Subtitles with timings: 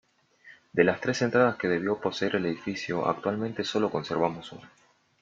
[0.73, 4.71] De las tres entradas que debió poseer el edificio, actualmente sólo conservamos una.